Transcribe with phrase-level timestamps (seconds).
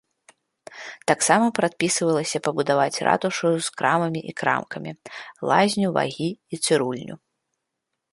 [1.09, 4.91] Таксама прадпісвалася пабудаваць ратушу з крамамі і крамкамі,
[5.51, 7.15] лазню, вагі і цырульню.